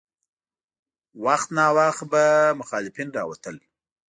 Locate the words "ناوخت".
1.57-2.03